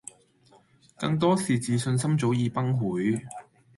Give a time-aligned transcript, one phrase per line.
[0.97, 3.21] 更多是自信心早已崩潰